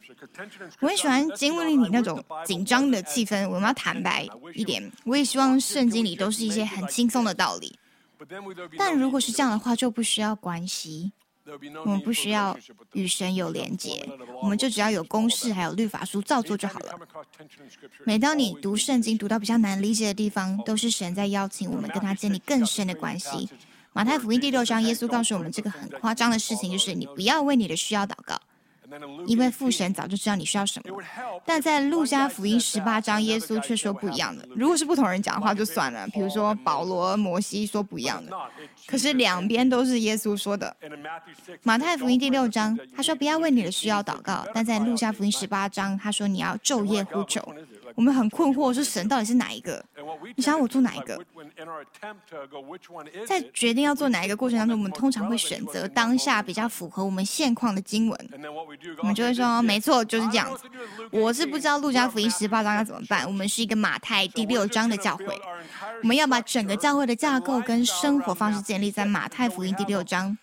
[0.79, 4.91] 我很喜欢经文里那种紧张的气氛，我们要坦白一点。
[5.05, 7.77] 我也希望圣经里都是一些很轻松的道理，
[8.79, 11.11] 但如果是这样的话，就不需要关系。
[11.85, 12.57] 我们不需要
[12.93, 14.07] 与神有连结，
[14.41, 16.99] 我们就只要有公式，还有律法书照做就好了。
[18.05, 23.49] 每当你读圣经读到比较难理解的地方，都是神在邀请我们跟他建立更深的关系。
[23.93, 28.39] 马太福音第六章，耶稣告诉我们这个很夸张的事情，就是你不要为你的需要祷告。
[29.27, 31.01] 因为父神早就知道你需要什么，
[31.45, 34.47] 但在路加福音十八章，耶稣却说不一样的。
[34.55, 38.31] 如果是不同人讲的话就算了，比如说保罗、摩西说不一样的，
[38.87, 40.75] 可是两边都是耶稣说的。
[41.63, 47.41] 马太福音第六章，他说不要为你的需要祷告，但在路加福音十八章，他说你要昼夜呼求。
[47.95, 49.83] 我们很困惑，说神到底是哪一个？
[50.35, 51.19] 你想我做哪一个？
[53.27, 58.29] 在决定要做哪一个过程当中，我们通常会选择当下比较符合我们现况的经文。
[58.99, 60.63] 我们就会说，没错，就是这样子。
[61.11, 63.25] 我是不知道路加福音十八章要怎么办。
[63.25, 65.25] 我们是一个马太第六章的教会，
[66.01, 70.37] 我们要把整个教会的架构跟生活方式建立在马太福音第六章。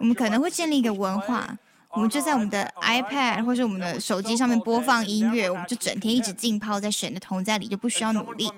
[0.00, 1.56] 我们可能会建立一个文化。
[1.90, 8.50] 我们就在我们的 iPad 或是我们的手机上面播放音乐，我们就整天一直浸泡在神的同在里，就不需要努力。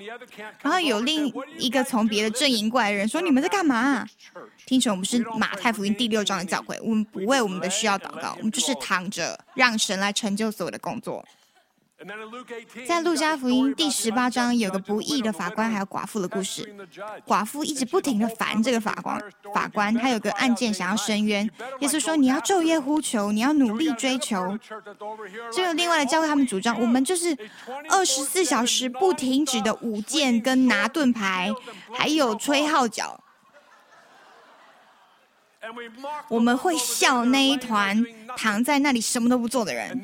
[0.61, 4.07] 然后有另一个从别的阵营过来的人说：“你们在干嘛？”
[4.67, 11.25] 听成我们是马太福音第六章的教会，我们不为我们的需要祷告，我们就是躺着让神来成就所有的工作。
[12.89, 16.75] 在路加福音第十八章，有个不义的法官还有寡妇的故事。
[17.27, 19.23] 寡妇一直不停的烦这个法官，
[19.53, 21.49] 法官他有个案件想要申冤。
[21.81, 24.59] 耶稣说：“你要昼夜呼求，你要努力追求。”
[25.53, 27.37] 这个另外的教会他们主张，我们就是
[27.91, 31.53] 二十四小时不停止的舞剑跟拿盾牌，
[31.93, 33.23] 还有吹号角。
[36.29, 38.03] 我们会笑那一团
[38.37, 40.03] 躺在那里什么都不做的人。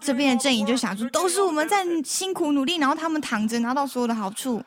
[0.00, 4.62] 这边的阵营就想说，都是我们在辛苦努力，然后他们躺着拿到所有的好处。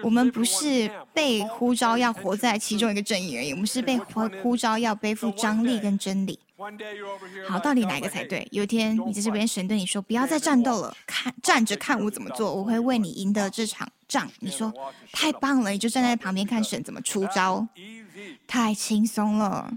[0.00, 6.38] 我们不是被呼召要活在其中一个阵营而已，我们是被呼呼召要背负张力跟真理。
[7.48, 8.46] 好，到底哪一个才对？
[8.50, 14.72] 有一天你在这边，神对你说：“不要再战斗了，看站着看我怎么做，我会为你赢得这场仗。”你说
[15.10, 17.66] 太棒了，你就站在旁边看神怎么出招，
[18.46, 19.72] 太轻松了。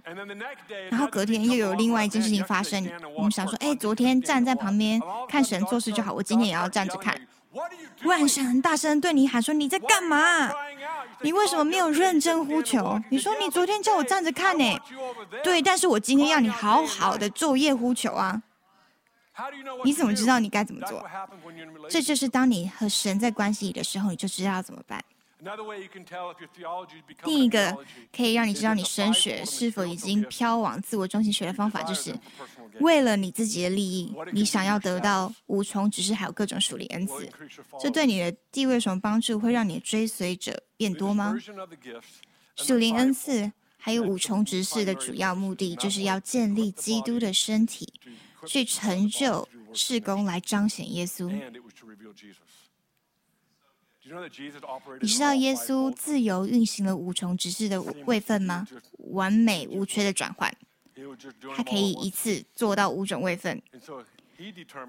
[0.90, 7.20] 然后隔天又有另外一件事情发生，我们想说：“哎，昨天站在旁边看神做事就好，我今天也要站着看。”
[8.02, 10.52] 突然神很大声对你喊说：“你在干嘛？
[11.22, 13.00] 你为什么没有认真呼求？
[13.12, 14.80] 你说你昨天叫我站着看呢？
[15.44, 18.42] 对，但是我今天要你好好的昼夜呼求啊！
[19.86, 21.08] 你怎么知道你该怎么做？
[21.90, 25.04] 这就是当你和神在关系里的时候，你就知道怎么办。”
[27.26, 27.78] 另一个
[28.16, 32.16] 可以让你知道你升学是否已经飘往自我中心学的方法，就是
[32.80, 37.30] 为了你自己的利益，你想要得到五重只是，还有各种属灵恩赐，
[37.80, 39.40] 这对你的地位有什么帮助？
[39.40, 41.36] 会让你的追随者变多吗？
[42.56, 47.92] 属灵恩赐还有五重执事的主要目的，就是要建立基督的身体，
[48.48, 51.30] 去成就事工，来彰显耶稣。
[55.00, 58.68] 你知道耶稣自由运行了五重指示的位份吗？
[58.98, 60.54] 完美无缺的转换，
[61.56, 63.62] 他可以一次做到五种位份。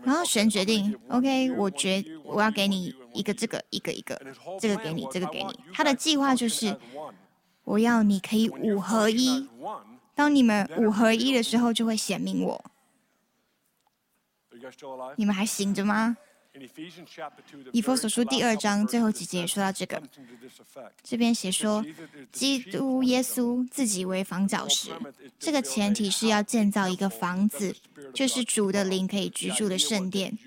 [0.02, 4.20] 然后神决定，OK，我决我要给你一个这个一个一个，
[4.58, 5.60] 这个给你，这个给你。
[5.72, 6.76] 他的计划就是，
[7.62, 9.48] 我要你可以五合一。
[10.16, 12.64] 当你们五合一的时候，就会显明我。
[15.16, 16.16] 你们还醒着吗？
[17.72, 20.00] 以佛所书第二章最后几节也说到这个，
[21.02, 21.84] 这边写说，
[22.30, 24.90] 基督耶稣自己为房角石，
[25.38, 27.74] 这个前提是要建造一个房子，
[28.14, 30.38] 就是主的灵可以居住的圣殿。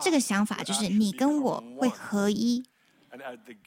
[0.00, 2.64] 这个想法就是你跟我会合一。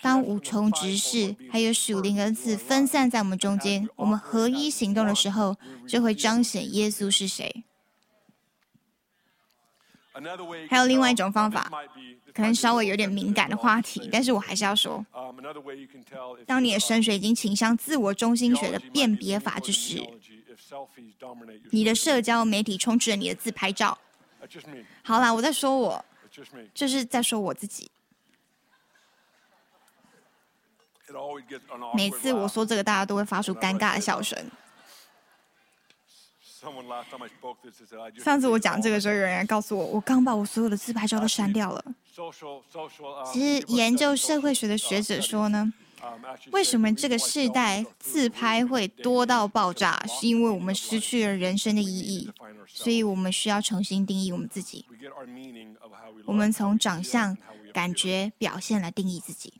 [0.01, 5.55] 当五重执事还有属灵恩赐分散在我们中间，我们合一行动的时候，
[5.87, 7.63] 就会彰显耶稣是谁。
[10.69, 11.71] 还有另外一种方法，
[12.33, 15.03] 可能稍微有点敏感的话题，但是我还是要说。
[16.45, 20.01] 当你的深水已经倾向自我中心学的辨别法，之时
[21.71, 23.97] 你的社交媒体充斥着你的自拍照。
[25.03, 26.05] 好啦，我在说我，
[26.73, 27.89] 就是在说我自己。
[31.95, 34.37] 每次我说这个，大家都会发出尴尬的笑声。
[38.23, 41.83] 上次我讲这个时候，有人告诉我，我刚把我所有的自拍照都删掉了。
[43.31, 45.73] 其实研究社会学的学者说呢，
[46.51, 50.03] 为什么这个世代自拍会多到爆炸？
[50.07, 52.29] 是因为我们失去了人生的意义，
[52.67, 54.85] 所以我们需要重新定义我们自己。
[56.25, 57.37] 我们从长相。
[57.73, 59.53] 感觉表现来定义自己，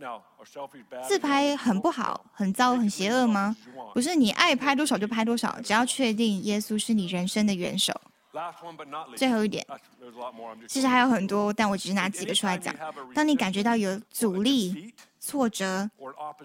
[1.08, 3.56] 自拍很不好、很糟、很邪恶吗？
[3.94, 7.94] 不是，你爱拍多少就拍多少，只要确定耶稣是你人生的元首。
[9.16, 9.64] 最后一点，
[10.68, 12.74] 其实还有很多，但我只是拿几个出来讲。
[13.14, 15.90] 当你感觉到有阻力、挫折，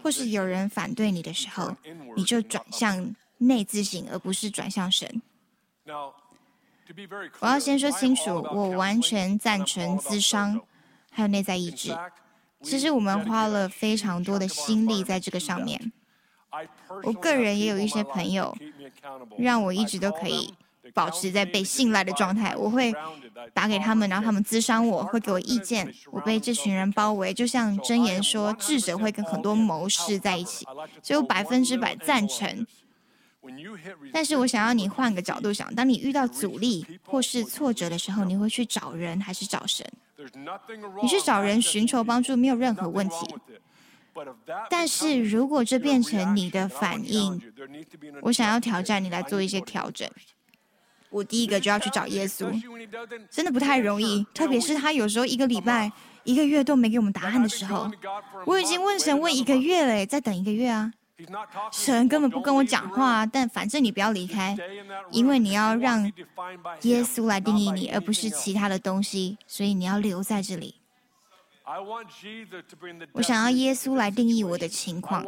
[0.03, 1.75] 或是有人反对你的时候，
[2.15, 5.23] 你就转向内自省，而不是转向神。
[7.41, 10.61] 我要先说清楚，我完全赞成自伤。
[11.19, 11.93] 还有内在意志，
[12.63, 15.91] 其实我们花了非常多的心力在这个上面。
[17.03, 18.57] 我个人也有一些朋友，
[19.37, 20.55] 让我一直都可以
[20.95, 22.55] 保持在被信赖的状态。
[22.55, 22.95] 我会
[23.53, 25.93] 打给他们，然后他们咨商我，会给我意见。
[26.13, 30.65] 我被这群人包围，就像箴言说，智者会跟很多谋士在一起，
[31.03, 32.65] 所以我百分之百赞成。
[34.13, 39.85] 但是我想要你换个角度想，当你遇到阻力或是挫折的时候，你会去找人还是找神？
[41.03, 43.15] 你去找人寻求帮助没有任何问题，
[44.69, 47.41] 但是如果这变成你的反应，
[48.23, 50.09] 我想要挑战你来做一些调整。
[51.11, 52.51] 我第一个就要去找耶稣，
[53.31, 55.91] 真的不太容易，特别是他有时候一个礼拜、
[56.25, 57.91] 一个月都没给我们答案的时候，
[58.45, 60.93] 我已经问神问一个月了，再等一个月啊！
[61.73, 64.57] 神根本不跟我讲话，但反正你不要离开，
[65.11, 66.05] 因为你要让
[66.83, 70.77] 耶稣来定义你，而不是其他的东西，所以你要留在这里。
[73.13, 75.23] 我想要耶稣来定义我的情况，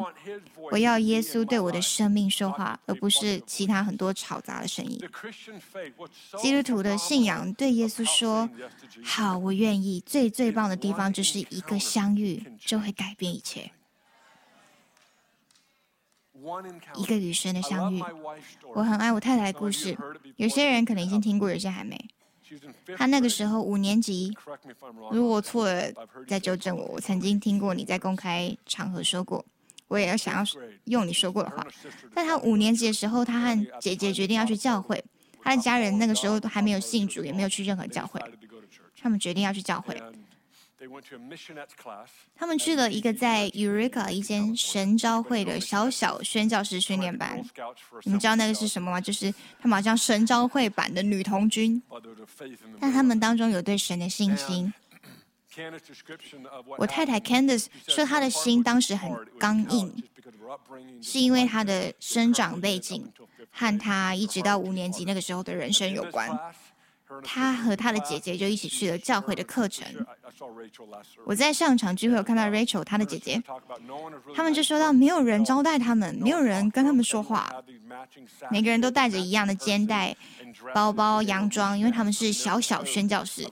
[0.70, 4.98] 我要耶稣对我的生命说话，而不是其他很多吵杂的声音。
[6.38, 8.48] 基督徒的信仰对耶稣说
[9.04, 13.70] ：“好，我愿意。”最最棒的地方就是一个相遇就会改变一切，
[16.96, 18.02] 一个与神的相遇。
[18.74, 19.96] 我很爱我太太的故事，
[20.36, 21.98] 有些人可能已经听过，有些还没。
[22.96, 24.32] 他那个时候五年级，
[25.12, 25.84] 如果错了
[26.26, 26.84] 再纠正我。
[26.86, 29.44] 我曾经听过你在公开场合说过，
[29.86, 30.44] 我也要想要
[30.84, 31.64] 用你说过的话。
[32.12, 35.04] 在他五年级的时候，他和姐姐决定要去教会，
[35.40, 38.20] 他的家人那个时候都还没有信主，也没有去任何教会，
[39.00, 39.96] 他们决定要去教会。
[42.34, 47.42] 他们去了一个在 Eureka 一间神召会的小小宣教师训练班。
[48.04, 49.00] 你们知道那个是什么吗？
[49.00, 51.82] 就是他们好像神召会版的女童军。
[52.80, 54.72] 但他们当中有对神的信心。
[56.78, 60.02] 我太太 Candice 说，她的心当时很刚硬，
[61.02, 63.12] 是因为她的生长背景
[63.50, 66.30] 和她一直到五年级那个时候的人生有关。
[67.22, 69.86] 他和他的姐姐就一起去了教会的课程。
[71.24, 73.42] 我在上场聚会有看到 Rachel，他的姐姐，
[74.34, 77.52] 他们就说到没有人招待他们，没有人跟他们说话，
[78.50, 80.16] 每个人都带着一样的肩带、
[80.72, 83.46] 包包、洋装，因为他们是小小宣教士，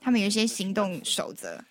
[0.00, 1.62] 他们有一些行动守则。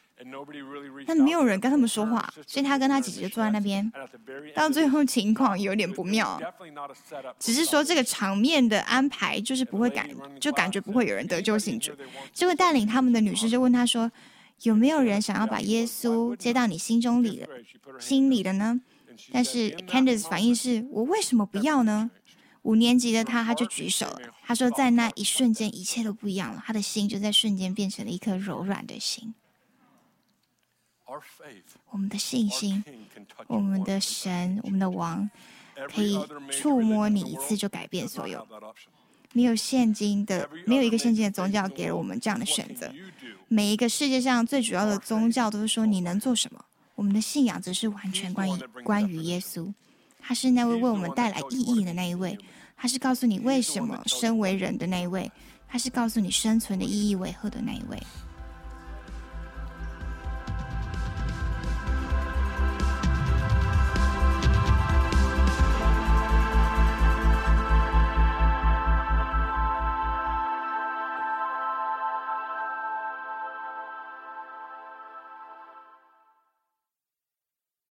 [1.05, 3.91] 但没有人跟他们说话，所以他跟他姐姐就坐在那边。
[4.55, 6.41] 到最后情况有点不妙，
[7.39, 10.09] 只是说这个场面的安排就是不会感，
[10.39, 11.91] 就感觉不会有人得救信主。
[12.33, 14.11] 这位带领他们的女士就问他说
[14.63, 17.47] ：“有没有人想要把耶稣接到你心中里的
[17.99, 18.81] 心里的呢？”
[19.31, 22.11] 但是 Candice 反应是：“我为什么不要呢？”
[22.63, 29.35] 五年级的他他就举手了，他说：“在那一瞬间，一切都不一样了，他的心就在瞬间变成了一颗柔软的心。”
[31.91, 32.83] 我们的信心，
[33.47, 35.29] 我们的神，我们的王，
[35.93, 38.45] 可以触摸你一次就改变所有。
[39.33, 42.91] 没有现今的，没有一个现今的宗教给了我们这样的选择。
[43.47, 46.63] 每一个世界上最主要的宗教都是说你能做什么。
[46.95, 49.71] 我们的信仰则是完全关于关于耶稣，
[50.19, 52.37] 他是那位为我们带来意义的那一位，
[52.77, 55.29] 他是告诉你为什么身为人的那一位，
[55.67, 58.01] 他是告诉你生存的意义为何的那一位。